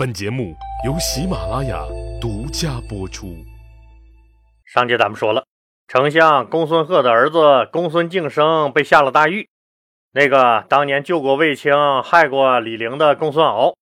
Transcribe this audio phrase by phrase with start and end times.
[0.00, 0.56] 本节目
[0.86, 1.84] 由喜马拉雅
[2.22, 3.36] 独家播出。
[4.64, 5.44] 上节咱们说了，
[5.88, 9.50] 丞相公孙贺的儿子公孙敬升被下了大狱。
[10.12, 13.74] 那个当年救过卫青、害过李陵的公孙敖，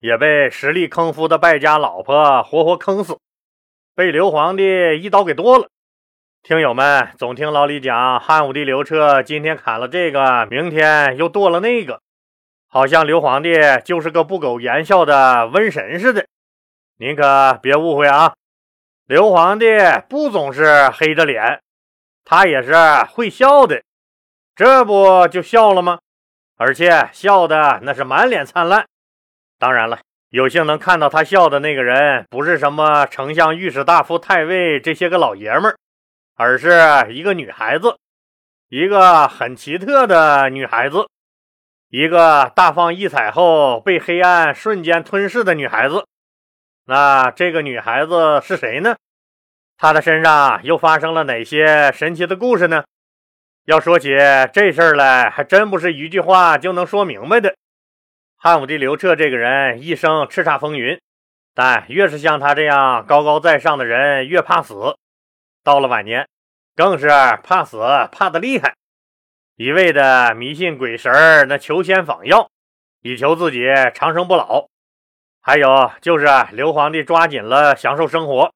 [0.00, 3.16] 也被实力坑夫的败家老婆活活坑死，
[3.96, 5.68] 被刘皇帝一刀给剁了。
[6.42, 12.02] 听友们总听老李讲，汉武帝刘彻今天砍了这个，明天又剁了那个。
[12.74, 13.52] 好像刘皇帝
[13.84, 16.26] 就是个不苟言笑的瘟神似的，
[16.96, 18.32] 您可别误会啊！
[19.06, 19.66] 刘皇帝
[20.08, 21.60] 不总是黑着脸，
[22.24, 22.72] 他也是
[23.10, 23.82] 会笑的，
[24.56, 25.98] 这不就笑了吗？
[26.56, 28.86] 而且笑的那是满脸灿烂。
[29.58, 29.98] 当然了，
[30.30, 35.76] 有幸能看到他笑的那个人，不是什么丞相、御史大夫、太尉这些个老爷们儿，
[36.36, 37.98] 而是一个女孩子，
[38.70, 41.06] 一个很奇特的女孩子。
[41.92, 46.06] 一个大放异彩后被黑暗瞬间吞噬的女孩子，
[46.86, 48.96] 那这个女孩子是谁呢？
[49.76, 52.84] 她的身上又发生了哪些神奇的故事呢？
[53.66, 54.08] 要说起
[54.54, 57.54] 这事儿来，还真不是一句话就能说明白的。
[58.38, 60.98] 汉武帝刘彻这个人一生叱咤风云，
[61.54, 64.96] 但越是像他这样高高在上的人，越怕死。
[65.62, 66.26] 到了晚年，
[66.74, 67.08] 更是
[67.44, 67.78] 怕死
[68.10, 68.74] 怕的厉害。
[69.56, 72.50] 一味的迷信鬼神儿，那求仙访药，
[73.02, 74.66] 以求自己长生不老。
[75.42, 78.54] 还有就是刘皇帝抓紧了享受生活，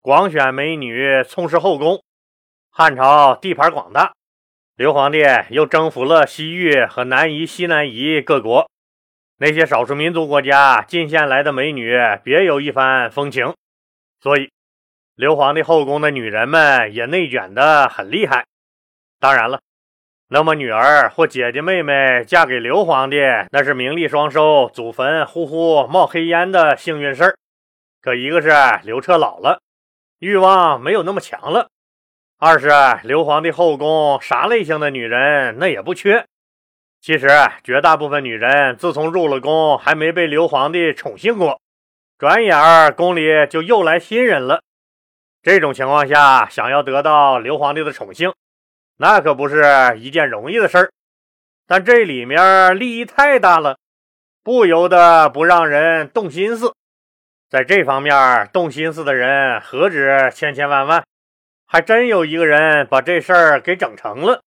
[0.00, 2.02] 广选美女，充实后宫。
[2.70, 4.14] 汉朝地盘广大，
[4.74, 8.68] 刘皇帝又征服了西域和南夷、西南夷各国，
[9.36, 13.54] 那些少数民族国家进献来的美女别有一番风情，
[14.20, 14.50] 所以
[15.14, 18.44] 刘皇帝后宫的女人们也内卷的很厉害。
[19.20, 19.60] 当然了。
[20.34, 23.18] 那么，女儿或姐姐妹妹嫁给刘皇帝，
[23.50, 27.36] 那是名利双收、祖坟呼呼冒黑烟的幸运事儿。
[28.00, 28.48] 可一个是
[28.82, 29.60] 刘彻老了，
[30.20, 31.66] 欲望没有那么强了；
[32.38, 32.70] 二是
[33.06, 36.24] 刘皇帝后宫啥类型的女人那也不缺。
[37.02, 37.28] 其实，
[37.62, 41.60] 绝大部分女人自从入了宫，还没被刘皇帝宠幸过，
[42.16, 44.62] 转眼儿宫里就又来新人了。
[45.42, 48.32] 这种情况下，想要得到刘皇帝的宠幸，
[48.96, 49.64] 那可不是
[49.96, 50.92] 一件容易的事儿，
[51.66, 53.78] 但这里面利益太大了，
[54.42, 56.74] 不由得不让人动心思。
[57.48, 61.04] 在这方面动心思的人何止千千万万，
[61.66, 64.42] 还真有一个人把这事儿给整成了。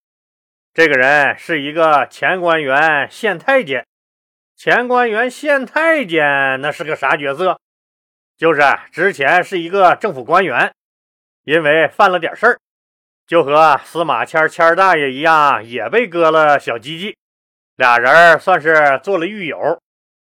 [0.73, 3.85] 这个人是一个前官员县太监。
[4.55, 7.59] 前官员县太监那是个啥角色？
[8.37, 10.73] 就是之前是一个政府官员，
[11.43, 12.59] 因为犯了点事儿。
[13.27, 17.17] 就和司马迁迁大爷一样，也被割了小鸡鸡，
[17.75, 19.81] 俩人算是做了狱友。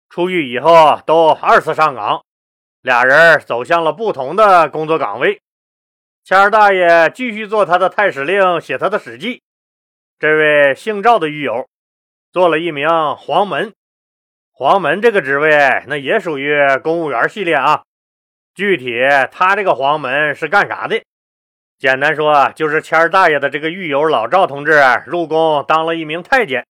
[0.09, 2.23] 出狱以后都二次上岗，
[2.81, 5.41] 俩人走向了不同的工作岗位。
[6.23, 9.41] 迁大爷继续做他的太史令，写他的史记。
[10.17, 11.67] 这位姓赵的狱友
[12.31, 12.87] 做了一名
[13.17, 13.73] 黄门。
[14.53, 17.83] 黄门这个职位，那也属于公务员系列啊。
[18.55, 18.93] 具体
[19.31, 21.03] 他这个黄门是干啥的？
[21.77, 26.65] 简单说，就是谦儿大爷的这个狱友老赵同志入宫当了一名太监。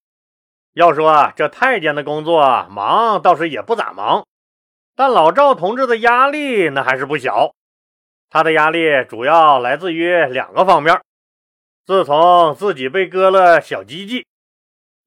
[0.73, 4.25] 要说这太监的工作忙，倒是也不咋忙，
[4.97, 7.53] 但老赵同志的压力那还是不小。
[8.29, 10.99] 他的压力主要来自于两个方面：
[11.85, 14.25] 自从自己被割了小鸡鸡，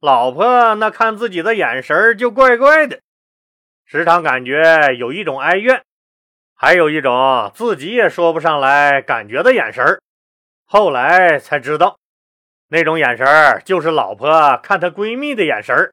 [0.00, 3.00] 老婆那看自己的眼神就怪怪的，
[3.84, 5.84] 时常感觉有一种哀怨。
[6.62, 9.98] 还有一种自己也说不上来感觉的眼神，
[10.66, 11.96] 后来才知道，
[12.68, 15.90] 那种眼神就是老婆看她闺蜜的眼神。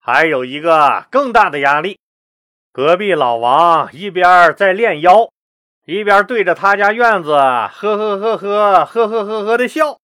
[0.00, 2.00] 还有一个更大的压力，
[2.72, 5.30] 隔壁老王一边在练腰，
[5.86, 10.00] 一边对着他家院子呵呵呵呵呵呵呵呵的笑。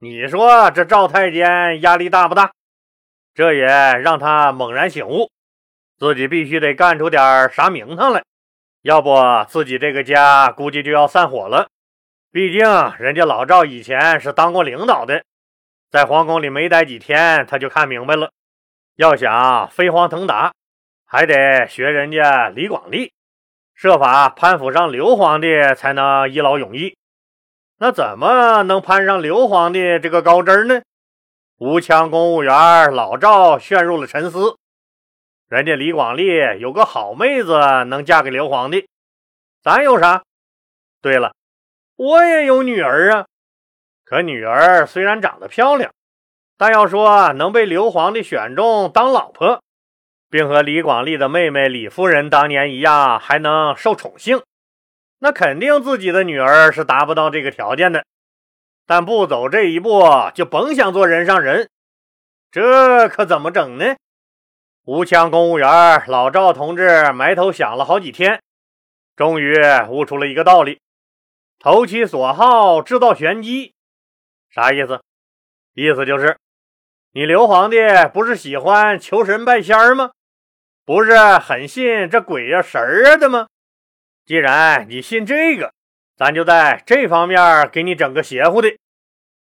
[0.00, 2.52] 你说这赵太监压力大不大？
[3.32, 5.30] 这也让他猛然醒悟，
[5.98, 8.22] 自己必须得干出点啥名堂来。
[8.82, 9.16] 要不
[9.48, 11.68] 自己这个家估计就要散伙了。
[12.32, 12.60] 毕竟
[12.98, 15.22] 人家老赵以前是当过领导的，
[15.90, 18.30] 在皇宫里没待几天，他就看明白了，
[18.96, 20.52] 要想飞黄腾达，
[21.06, 23.12] 还得学人家李广利，
[23.74, 26.96] 设法攀附上刘皇帝，才能一劳永逸。
[27.78, 30.80] 那怎么能攀上刘皇帝这个高枝呢？
[31.58, 34.56] 吴强公务员老赵陷入了沉思。
[35.52, 36.28] 人家李广利
[36.60, 37.52] 有个好妹子
[37.84, 38.88] 能嫁给刘皇帝，
[39.62, 40.22] 咱有啥？
[41.02, 41.34] 对了，
[41.96, 43.26] 我也有女儿啊。
[44.02, 45.92] 可女儿虽然长得漂亮，
[46.56, 49.62] 但要说能被刘皇帝选中当老婆，
[50.30, 54.42] 并和李广利的妹妹李夫人当年一样，还能受宠幸，
[55.18, 58.06] 那肯定自己的女儿是达不到这个条件的。
[58.86, 60.02] 但不走这一步，
[60.34, 61.68] 就甭想做人上人。
[62.50, 63.96] 这可怎么整呢？
[64.84, 68.42] 吴羌公务员老赵同志埋头想了好几天，
[69.14, 69.54] 终于
[69.88, 70.80] 悟出了一个道理：
[71.60, 73.74] 投其所好，制造玄机。
[74.50, 75.00] 啥意思？
[75.74, 76.36] 意思就是，
[77.12, 77.76] 你刘皇帝
[78.12, 80.10] 不是喜欢求神拜仙吗？
[80.84, 83.46] 不是很信这鬼呀神儿的吗？
[84.26, 85.72] 既然你信这个，
[86.16, 88.76] 咱就在这方面给你整个邪乎的，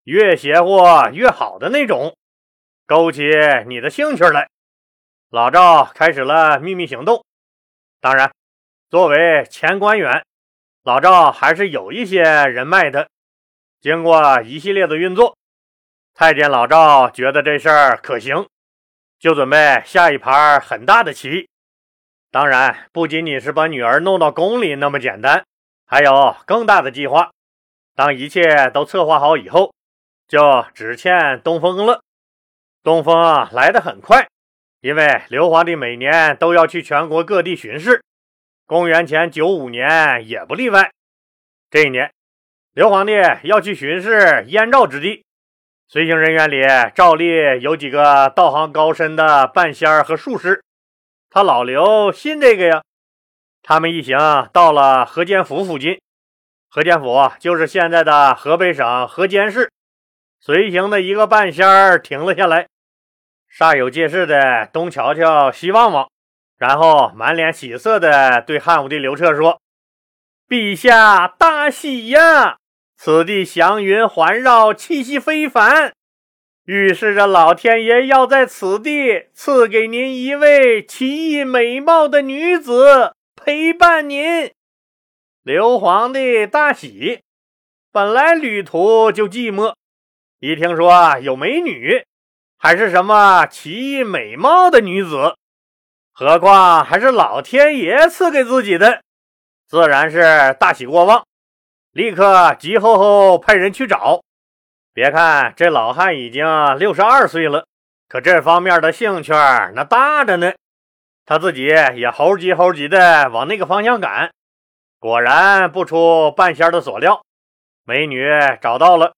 [0.03, 0.77] 越邪乎
[1.13, 2.15] 越好的那种，
[2.85, 3.23] 勾起
[3.65, 4.50] 你的兴趣来。
[5.31, 7.23] 老赵开始了秘密行动。
[8.01, 8.29] 当然，
[8.89, 10.25] 作为前官员，
[10.83, 13.07] 老赵还是有一些人脉的。
[13.79, 15.37] 经过一系列的运作。
[16.13, 18.45] 太监老赵觉得这事儿可行，
[19.19, 21.47] 就准备下一盘很大的棋。
[22.29, 25.45] 当然，不仅仅是把女儿弄到宫里那么简单，
[25.85, 27.31] 还有更大的计划。
[27.95, 29.73] 当一切都策划好以后，
[30.27, 32.01] 就只欠东风了。
[32.83, 34.27] 东风来得很快，
[34.81, 38.03] 因为刘皇帝每年都要去全国各地巡视，
[38.65, 40.91] 公元前九五年也不例外。
[41.69, 42.11] 这一年，
[42.73, 43.13] 刘皇帝
[43.43, 45.23] 要去巡视燕赵之地。
[45.87, 46.63] 随行人员里，
[46.95, 50.63] 照例有几个道行高深的半仙和术士。
[51.29, 52.81] 他老刘信这个呀。
[53.61, 54.17] 他们一行
[54.51, 56.01] 到了河间府附近，
[56.67, 59.71] 河间府就是现在的河北省河间市。
[60.39, 62.67] 随行的一个半仙停了下来，
[63.53, 66.09] 煞有介事的东瞧瞧西望望，
[66.57, 69.59] 然后满脸喜色的对汉武帝刘彻说
[70.47, 72.57] ：“陛下大喜呀！”
[72.95, 75.91] 此地祥云环绕，气息非凡，
[76.65, 84.51] 预示着老天爷要在此地赐给您一位奇异美貌的女子陪伴您。
[85.43, 87.21] 刘皇帝大喜，
[87.91, 89.73] 本来旅途就寂寞，
[90.39, 92.05] 一听说有美女，
[92.63, 95.35] 还是什么奇异美貌的女子，
[96.13, 99.01] 何况还是老天爷赐给自己的，
[99.67, 101.25] 自然是大喜过望。
[101.91, 104.21] 立刻急吼吼派人去找。
[104.93, 106.45] 别看这老汉已经
[106.77, 107.65] 六十二岁了，
[108.07, 110.53] 可这方面的兴趣那大着呢。
[111.25, 114.29] 他自己也猴急猴急的往那个方向赶。
[114.99, 117.23] 果然不出半仙的所料，
[117.85, 118.23] 美女
[118.61, 119.15] 找到了，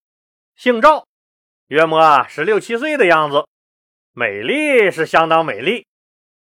[0.56, 1.04] 姓赵，
[1.68, 3.45] 约莫十六七岁的样子，
[4.13, 5.86] 美丽是相当美丽。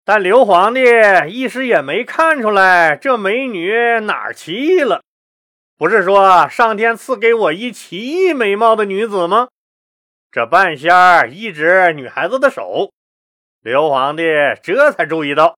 [0.06, 0.82] 但刘皇帝
[1.28, 5.02] 一时也没看出来这美女哪儿奇异了。
[5.78, 9.50] 不是说上天赐给我一奇异美貌的女子吗？
[10.32, 12.92] 这半仙儿一指女孩子的手，
[13.62, 14.24] 刘皇帝
[14.64, 15.58] 这才注意到，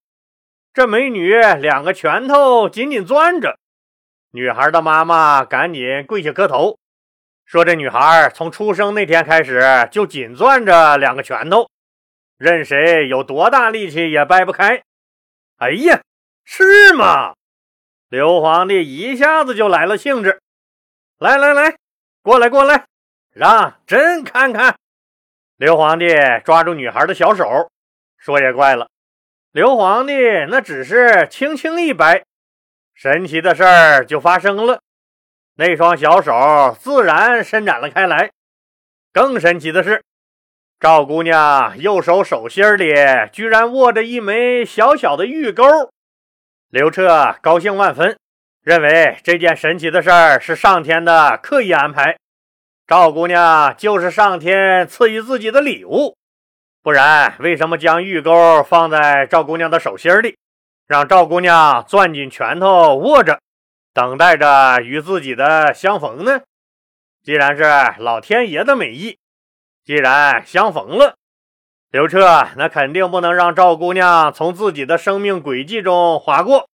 [0.74, 3.58] 这美女两个拳头紧紧攥着。
[4.32, 6.78] 女孩的妈妈赶紧跪下磕头，
[7.50, 11.68] 说：“这女孩从出生那天开始就紧攥着两个拳头，
[12.38, 14.84] 任谁有多大力气也掰不开。”
[15.58, 16.00] 哎呀，
[16.46, 17.34] 是吗？
[18.08, 20.40] 刘皇帝一下子就来了兴致，
[21.18, 21.76] 来来来，
[22.22, 22.86] 过来过来，
[23.34, 24.76] 让朕看看。
[25.58, 26.06] 刘皇帝
[26.46, 27.72] 抓住女孩的小手，
[28.20, 28.88] 说也怪了，
[29.52, 30.14] 刘皇帝
[30.50, 32.24] 那只是轻轻一掰，
[32.94, 34.82] 神奇的事儿就发生了，
[35.60, 38.32] 那双小手自然伸展了开来。
[39.12, 40.02] 更神奇的是，
[40.80, 42.94] 赵姑娘右手手心里
[43.34, 45.66] 居然握着一枚小小的玉钩。
[46.70, 48.18] 刘彻高兴万分，
[48.64, 52.16] 认为这件神奇的事儿是上天的刻意安排，
[52.88, 56.16] 赵姑娘就是上天赐予自己的礼物，
[56.82, 60.38] 不然为什么将玉钩放在赵姑娘的手心里，
[60.88, 63.42] 让赵姑娘攥紧拳头握着，
[64.00, 66.40] 等待着与自己的相逢呢？
[67.22, 67.64] 既然是
[68.02, 69.18] 老天爷的美意，
[69.84, 71.16] 既然相逢了。
[71.92, 76.70] 刘彻那肯定不能让赵姑娘从自己的生命轨迹中划过，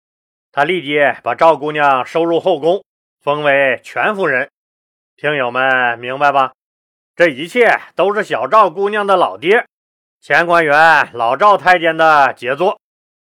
[0.51, 2.83] 他立即把赵姑娘收入后宫，
[3.21, 4.49] 封为全夫人。
[5.15, 6.53] 听友们明白吧？
[7.15, 9.67] 这一切都是小赵姑娘的老爹
[10.19, 12.79] 前官员老赵太监的杰作。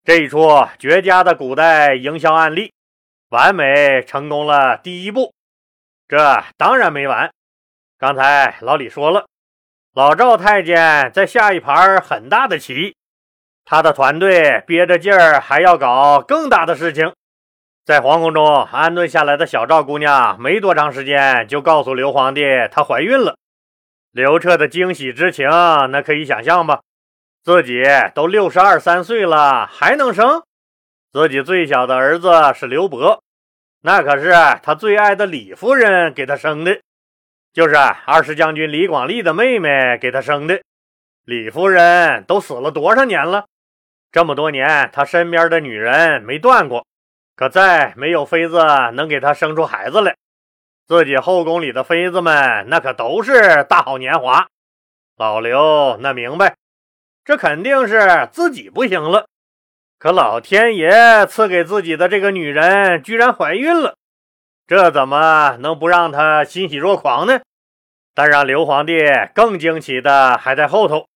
[0.05, 2.73] 这一出绝佳的古代营销案例，
[3.33, 5.33] 完美成功了第一步。
[6.07, 7.33] 这当然没完，
[7.99, 9.25] 刚才老李说了。
[9.95, 12.95] 老赵太监在下一盘很大的棋，
[13.65, 17.15] 他的团队憋着劲儿，还要搞更大的事情。
[17.87, 23.37] 在皇宫中安顿下来的小赵姑娘，没多长时间就告诉刘皇帝她怀孕了。
[24.11, 26.83] 刘彻的惊喜之情，那可以想象吧？
[27.43, 27.83] 自己
[28.15, 30.43] 都六十二三岁了，还能生？
[31.13, 33.22] 自己最小的儿子是刘伯，
[33.85, 36.81] 那可是他最爱的李夫人给他生的，
[37.53, 40.63] 就是二十将军李广利的妹妹给他生的。
[41.25, 43.47] 李夫人都死了多少年了？
[44.13, 46.87] 这么多年，他身边的女人没断过，
[47.35, 48.59] 可再没有妃子
[48.93, 50.15] 能给他生出孩子来。
[50.87, 54.47] 自己后宫里的妃子们，那可都是大好年华。
[55.17, 56.57] 老刘那明白，
[57.25, 59.27] 这肯定是自己不行了。
[60.03, 63.95] 可老天爷赐给自己的这个女人居然怀孕了，
[64.67, 67.41] 这怎么能不让他欣喜若狂呢？
[68.13, 68.99] 但让刘皇帝
[69.33, 71.07] 更惊奇的还在后头。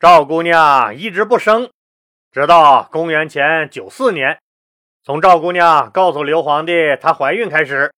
[0.00, 1.68] 赵姑娘一直不生，
[2.32, 4.38] 直到公元前九四年，
[5.04, 7.92] 从赵姑娘告诉刘皇帝她怀孕开始，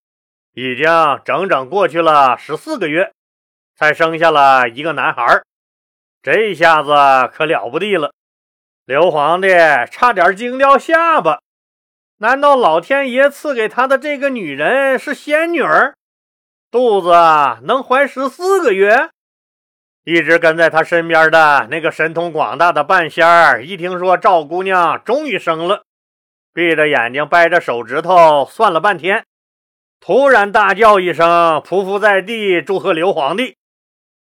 [0.54, 0.87] 已经
[1.25, 3.12] 整整过去了十四个月，
[3.76, 5.40] 才生下了一个男孩。
[6.21, 6.90] 这下子
[7.33, 8.11] 可了不地了。
[8.87, 9.49] 刘皇帝
[9.90, 11.40] 差点惊掉下巴，
[12.19, 15.97] 难道老天爷赐给他的这个女人是仙女儿？
[16.71, 17.11] 肚子
[17.62, 19.11] 能怀十四个月？
[20.05, 25.83] 一直跟在他身边的那个神通广大的半仙儿，一听说赵姑娘终于生了，
[26.55, 29.25] 闭着眼睛掰着手指头算了半天，
[29.99, 33.57] 突然大叫一声，匍匐在地祝贺刘皇帝：“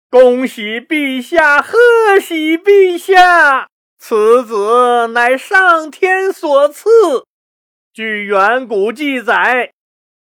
[0.10, 3.68] 恭喜陛下，贺喜陛下！”
[4.00, 6.90] 此子乃上天所赐。
[7.92, 9.72] 据远古记载，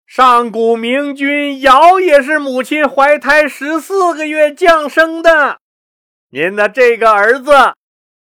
[0.06, 5.58] 上古明君尧也是母亲怀胎十四个月降生的。
[6.30, 7.52] 您的这个儿子，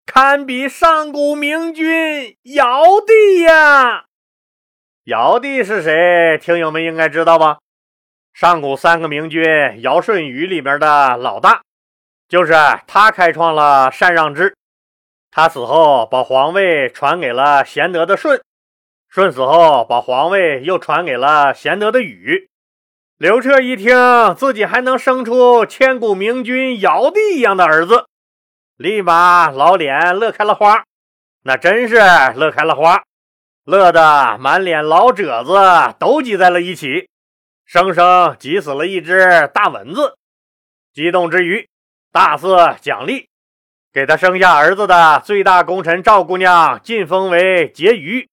[0.05, 4.05] 堪比上古明君尧帝呀！
[5.05, 6.37] 尧帝是谁？
[6.37, 7.57] 听友们应该知道吧？
[8.31, 9.43] 上古三个明君
[9.81, 11.63] 尧舜禹里面的老大，
[12.29, 12.53] 就是
[12.85, 14.55] 他开创了禅让制。
[15.33, 18.41] 他死后，把皇位传给了贤德的舜，
[19.09, 22.49] 舜死后，把皇位又传给了贤德的禹。
[23.17, 28.07] 刘彻一听自己还能生出千古明君尧帝一样的儿子，
[28.75, 30.83] 立马老脸乐开了花，
[31.43, 31.95] 那真是
[32.35, 33.03] 乐开了花，
[33.63, 37.07] 乐得满脸老褶子都挤在了一起，
[37.63, 40.17] 生生挤死了一只大蚊子。
[40.93, 41.69] 激动之余，
[42.11, 43.30] 大肆奖励。
[43.93, 48.25] 给他生下儿子的最大功臣赵姑娘晋封为婕妤，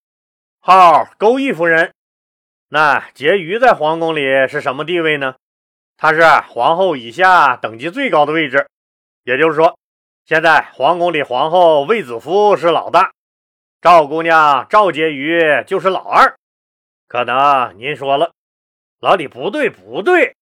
[0.61, 1.93] 号钩弋夫人。
[2.69, 5.35] 那婕妤在皇宫里是什么地位呢？
[5.97, 8.69] 她是皇后以下等级最高的位置。
[9.25, 9.77] 也就是说，
[10.25, 13.11] 现在皇宫里皇后卫子夫是老大，
[13.83, 16.37] 赵姑娘赵婕妤就是老二。
[17.09, 18.31] 可能您说了，
[19.01, 20.37] 老李不对不对，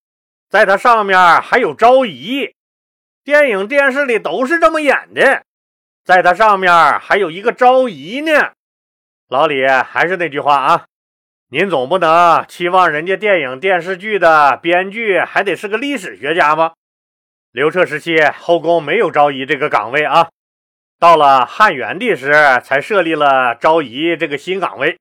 [0.50, 2.54] 在她上面还有昭仪。
[3.26, 5.42] 电影、电视里都是这么演的，
[6.04, 8.52] 在他上面还有一个昭仪呢。
[9.28, 10.84] 老李还是那句话啊，
[11.50, 16.74] 您总不能期望人家电影、电视剧的编剧还得是个历史学家吧？
[17.50, 20.28] 刘彻时期后宫没有昭仪这个岗位啊，
[21.00, 25.00] 到了汉元帝时才设立了昭仪这个新岗位。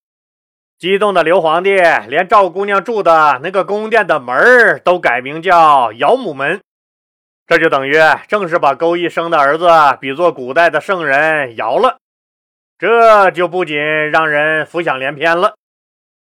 [0.79, 1.75] 激动的刘皇帝
[2.07, 6.59] 连赵姑娘住的那个宫殿的门都改名叫姚母门。
[7.47, 7.93] 这就等于
[8.27, 9.69] 正式把勾弋生的儿子
[10.01, 11.99] 比作古代的圣人尧了，
[12.79, 13.77] 这就不仅
[14.09, 15.55] 让人浮想联翩了，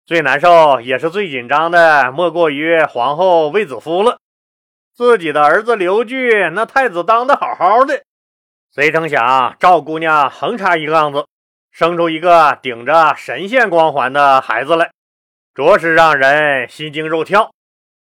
[0.06, 4.18] 最难受也是最紧张的，莫过于皇后卫子夫了。
[4.94, 8.02] 自己的儿子刘据那太子当的好好的，
[8.74, 11.26] 谁成想赵姑娘横插一杠子，
[11.70, 14.90] 生出一个顶着神仙光环的孩子来，
[15.54, 17.52] 着实让人心惊肉跳，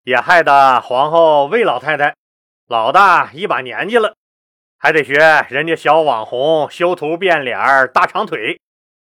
[0.04, 2.16] 也害得皇后魏老太太。
[2.68, 4.16] 老大一把年纪了，
[4.78, 7.58] 还得学人家小网红修图变脸
[7.94, 8.60] 大长腿，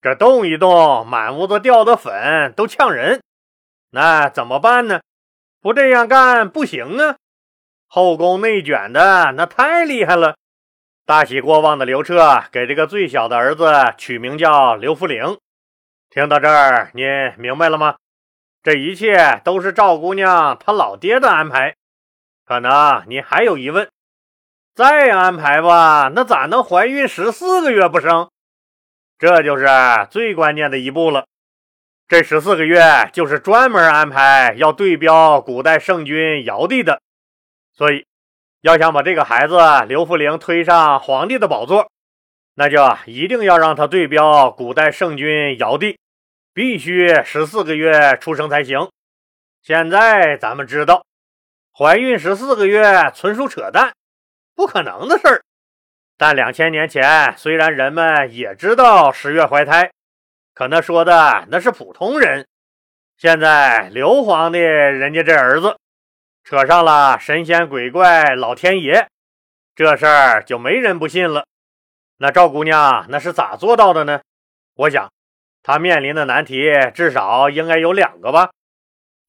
[0.01, 3.21] 这动一动满屋子掉的粉都呛人。
[3.91, 5.01] 那怎么办呢？
[5.61, 7.17] 不这样干不行啊！
[7.89, 10.37] 后宫内卷的那太厉害了。
[11.05, 13.67] 大喜过望的刘彻给这个最小的儿子
[13.99, 15.37] 取名叫刘福陵。
[16.09, 17.03] 听到这儿，你
[17.37, 17.97] 明白了吗？
[18.63, 21.75] 这一切都是赵姑娘她老爹的安排。
[22.51, 23.89] 可能你还有疑问，
[24.75, 28.29] 再安排吧，那咋能怀孕十四个月不生？
[29.21, 29.69] 这就是
[30.11, 31.27] 最关键的一步了。
[32.09, 37.01] 这十四个月就是专门安排要对标古代圣君尧帝的，
[37.73, 38.05] 所以
[38.63, 41.89] 要想把这个孩子刘福陵推上皇帝的宝座，
[42.57, 46.01] 那就一定要让他对标古代圣君尧帝，
[46.53, 48.91] 必须十四个月出生才行。
[49.63, 51.05] 现在咱们知道。
[51.81, 53.95] 怀孕十四个月，纯属扯淡，
[54.55, 55.43] 不可能的事儿。
[56.19, 59.91] 但两千年前，虽然人们也知道十月怀胎，
[60.53, 62.47] 可那说的那是普通人。
[63.17, 65.79] 现在刘皇帝人家这儿子
[66.45, 69.09] 扯上了神仙鬼怪、老天爷，
[69.75, 71.47] 这事儿就没人不信了。
[72.19, 74.21] 那赵姑娘那是咋做到的呢？
[74.75, 75.11] 我想，
[75.63, 78.51] 她面临的难题至少应该有两个吧。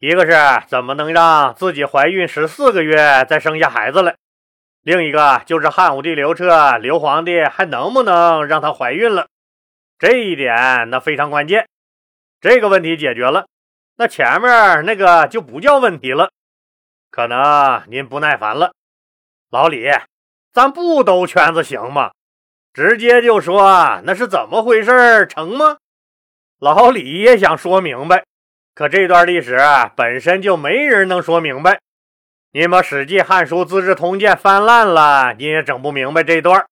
[0.02, 0.34] 一个是
[0.68, 4.16] 怎么能让自己怀孕十四个月再生下孩子来，
[4.82, 9.28] 另一个就是汉武帝刘彻刘皇帝还能不能让她怀孕了？
[10.00, 11.68] 这一点那非常关键。
[12.40, 13.46] 这个问题解决了。
[13.96, 16.32] 那前面那个就不叫问题了，
[17.12, 18.74] 可能您不耐烦了，
[19.52, 19.88] 老李，
[20.52, 22.10] 咱不兜圈子行吗？
[22.74, 25.78] 直接就说那是怎么回事成吗？
[26.58, 28.26] 老李也想说明白，
[28.74, 29.58] 可这段历史
[29.96, 31.80] 本身就没人能说明白。
[32.54, 36.66] 您把《史记》《汉书》《资治通鉴》翻烂了，你也整不明白这段，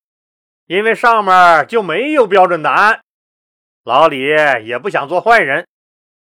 [0.68, 3.00] 因为上面就没有标准答案。
[3.84, 4.20] 老李
[4.64, 5.66] 也不想做坏人。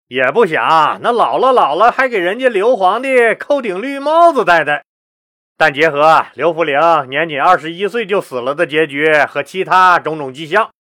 [0.09, 4.85] 也不想，那老了老了还给人家刘皇帝扣顶绿帽子戴戴。
[5.57, 10.71] 但结合刘福陵年仅二十一岁就死了的结局和其他种种迹象，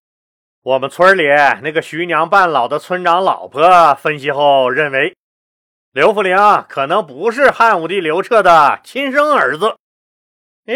[0.66, 1.22] 我们村里
[1.62, 5.14] 那个徐娘半老的村长老婆分析后认为，
[5.92, 6.36] 刘福陵
[6.68, 9.76] 可能不是汉武帝刘彻的亲生儿子。
[10.66, 10.74] 哎，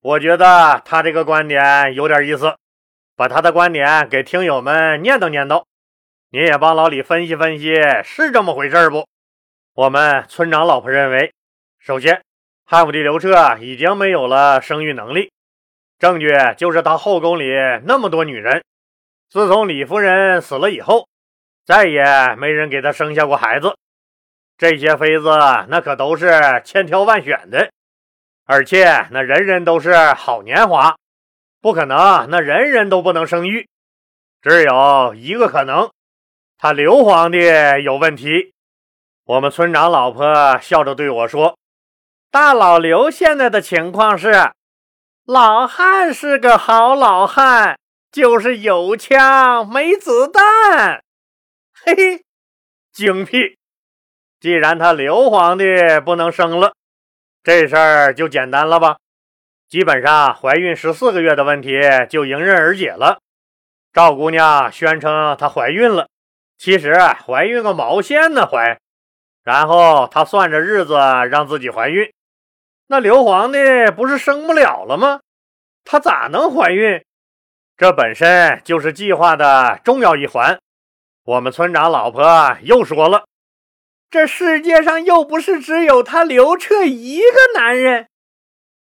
[0.00, 2.54] 我觉得他这个观点有点意思，
[3.16, 5.64] 把他的观点给听友们念叨念叨。
[6.30, 7.74] 您也帮老李分析分析，
[8.04, 9.08] 是这么回事不？
[9.74, 11.32] 我们村长老婆认为，
[11.80, 12.22] 首先，
[12.64, 15.32] 汉武帝刘彻已经没有了生育能力，
[15.98, 17.46] 证据就是他后宫里
[17.86, 18.62] 那么多女人，
[19.30, 21.06] 自从李夫人死了以后，
[21.64, 23.76] 再也没人给他生下过孩子。
[24.58, 25.28] 这些妃子
[25.68, 27.70] 那可都是千挑万选的，
[28.44, 30.96] 而且那人人都是好年华，
[31.60, 33.68] 不可能那人人都不能生育，
[34.42, 35.88] 只有一个可能。
[36.58, 37.38] 他刘皇帝
[37.84, 38.52] 有问题，
[39.24, 41.56] 我们村长老婆笑着对我说
[42.32, 44.50] ：“大老刘现在的情况是，
[45.24, 47.78] 老汉是个好老汉，
[48.10, 51.02] 就是有枪没子弹。”
[51.84, 52.24] 嘿嘿，
[52.92, 53.56] 精辟！
[54.40, 55.64] 既然他刘皇帝
[56.04, 56.74] 不能生了，
[57.42, 58.96] 这事儿就简单了吧？
[59.68, 63.20] 基本上怀孕十四个月的问题就迎刃而解了。
[63.92, 66.08] 赵姑娘宣称她怀孕了。
[66.58, 68.46] 其实怀孕个毛线呢？
[68.46, 68.78] 怀，
[69.42, 70.94] 然后她算着日子
[71.30, 72.12] 让自己怀孕。
[72.88, 73.58] 那刘皇帝
[73.94, 75.20] 不是生不了了吗？
[75.84, 77.04] 他咋能怀孕？
[77.80, 80.60] 这本身就是计划的重要一环。
[81.24, 83.24] 我们村长老婆又说了
[84.10, 88.06] ：“这世界上又不是只有他刘彻一个男人。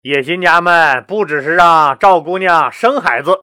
[0.01, 3.42] 野心家们不只是让赵姑娘生孩子，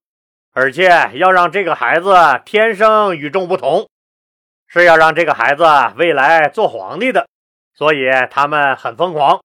[0.51, 3.87] 而且要让这个孩子天生与众不同。”
[4.65, 5.63] 是要让这个孩子
[5.95, 7.27] 未来做皇帝的，
[7.75, 9.39] 所以他们很疯狂。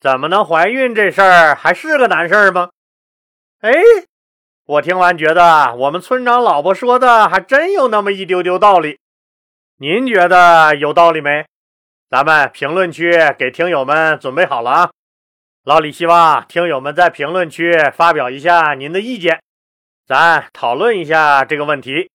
[0.00, 2.70] 怎么能怀孕这事儿还是个难事儿吗？
[3.60, 3.70] 哎，
[4.66, 8.98] 我听完觉得我们村长老婆说的还真有那么一丢丢道理。
[9.76, 11.44] 您觉得有道理没？
[12.08, 14.90] 咱们评论区给听友们准备好了啊！
[15.64, 19.42] 老李希望听友们在评论区发表一下您的意见，
[20.06, 22.10] 咱讨论一下这个问题。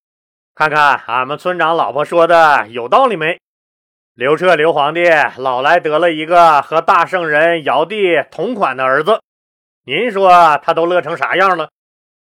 [0.56, 3.40] 看看俺们村长老婆说的有道理没？
[4.16, 5.04] 刘彻刘皇帝
[5.38, 9.22] 老来得了一个和大圣人尧帝同款的儿子，
[9.86, 11.70] 您说他都乐成啥样了？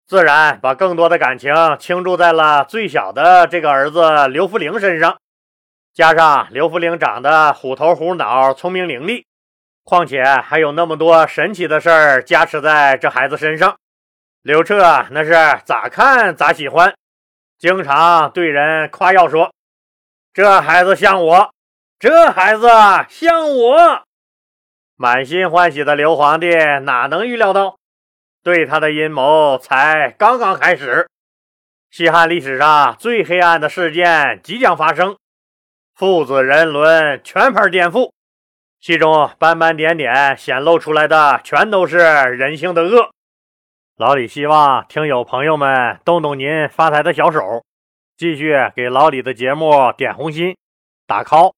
[0.10, 5.20] 自然把更多的感情倾注在了最小的这个儿子刘福陵身上。
[5.94, 9.24] 加上刘福陵长得虎头虎脑、聪明伶俐，
[9.84, 13.78] 况且还有那么多神奇的事儿加持在这孩子身上，
[14.42, 15.32] 刘彻那是
[15.64, 16.92] 咋看咋喜欢。
[17.60, 19.54] 经常对人夸耀说
[20.34, 21.52] ：“这孩子像我，
[22.00, 22.68] 这孩子
[23.10, 24.02] 像我。”
[24.98, 26.50] 满心欢喜的刘皇帝
[26.82, 27.78] 哪能预料到，
[28.44, 31.08] 对他的阴谋才刚刚开始。
[31.92, 35.18] 西汉历史上最黑暗的事件即将发生，
[35.96, 38.12] 父子人伦全盘颠覆，
[38.80, 43.10] 其中斑斑点点显露出来的全都是人性的恶。
[43.98, 47.66] 老李希望听友朋友们动动您发财的小手，
[48.16, 50.56] 继续给老李的节目点红心、
[51.06, 51.52] 打 call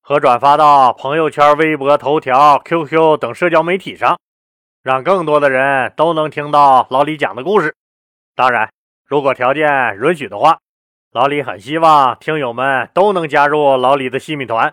[0.00, 4.20] 和转发到朋友圈、微博、头条、QQ 等社交媒体上，
[4.82, 7.74] 让更多的人都能听到老李讲的故事。
[8.34, 8.70] 当然，
[9.06, 10.58] 如果条件允许的话，
[11.12, 14.72] 老李很希望听友们都能加入老李的细米团，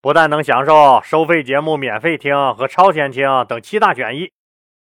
[0.00, 4.30] 不但能享受收费节目免费听和超前听等七大权益。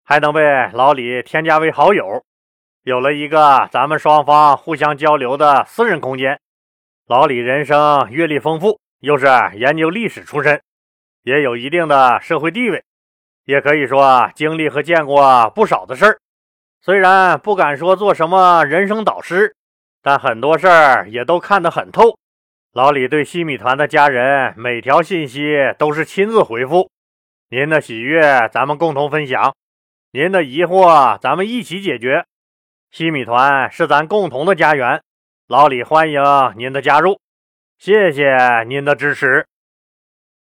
[0.05, 0.41] 还能被
[0.73, 2.25] 老李添加为好友，
[2.83, 6.41] 有了一个咱们双方互相交流的私人空间。
[7.07, 10.63] 老李人生阅历丰富，又是研究历史出身，
[11.25, 12.83] 也有一定的社会地位，
[13.49, 16.19] 也可以说经历和见过不少的事儿。
[16.83, 19.57] 虽然不敢说做什么人生导师，
[20.03, 22.19] 但很多事儿也都看得很透。
[22.75, 26.91] 老李对西米团的家人每条信息都是亲自回复。
[27.49, 29.55] 您的喜悦，咱们共同分享；
[30.13, 32.27] 您的疑惑，咱们一起解决。
[32.91, 35.01] 西米团是咱共同的家园，
[35.47, 36.23] 老李欢迎
[36.59, 37.19] 您的加入，
[37.79, 39.47] 谢谢您的支持。